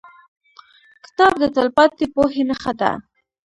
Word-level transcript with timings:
کتاب 1.05 1.33
د 1.41 1.43
تلپاتې 1.55 2.05
پوهې 2.13 2.43
نښه 2.49 2.73
ده. 2.79 2.91